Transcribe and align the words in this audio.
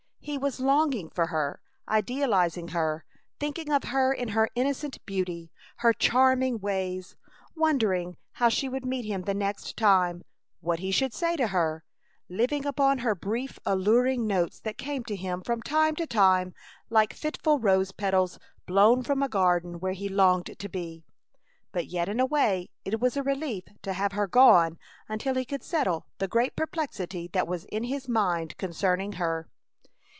He 0.23 0.37
was 0.37 0.59
longing 0.59 1.09
for 1.09 1.25
her; 1.25 1.59
idealizing 1.89 2.69
her; 2.69 3.03
thinking 3.39 3.71
of 3.71 3.85
her 3.85 4.13
in 4.13 4.29
her 4.29 4.49
innocent 4.53 5.03
beauty, 5.07 5.51
her 5.77 5.93
charming 5.93 6.59
ways; 6.59 7.15
wondering 7.55 8.17
how 8.33 8.47
she 8.47 8.69
would 8.69 8.85
meet 8.85 9.03
him 9.03 9.23
the 9.23 9.33
next 9.33 9.75
time, 9.75 10.23
what 10.59 10.77
he 10.77 10.91
should 10.91 11.15
say 11.15 11.35
to 11.37 11.47
her; 11.47 11.83
living 12.29 12.67
upon 12.67 12.99
her 12.99 13.15
brief, 13.15 13.57
alluring 13.65 14.27
notes 14.27 14.59
that 14.59 14.77
came 14.77 15.03
to 15.05 15.15
him 15.15 15.41
from 15.41 15.59
time 15.63 15.95
to 15.95 16.05
time 16.05 16.53
like 16.91 17.13
fitful 17.13 17.57
rose 17.57 17.91
petals 17.91 18.37
blown 18.67 19.01
from 19.01 19.23
a 19.23 19.27
garden 19.27 19.79
where 19.79 19.93
he 19.93 20.07
longed 20.07 20.55
to 20.59 20.69
be; 20.69 21.03
but 21.71 21.87
yet 21.87 22.07
in 22.07 22.19
a 22.19 22.27
way 22.27 22.69
it 22.85 22.99
was 23.01 23.17
a 23.17 23.23
relief 23.23 23.63
to 23.81 23.91
have 23.93 24.11
her 24.11 24.27
gone 24.27 24.77
until 25.09 25.33
he 25.33 25.43
could 25.43 25.63
settle 25.63 26.05
the 26.19 26.27
great 26.27 26.55
perplexity 26.55 27.27
that 27.33 27.47
was 27.47 27.65
in 27.65 27.85
his 27.85 28.07
mind 28.07 28.55
concerning 28.57 29.13
her. 29.13 29.49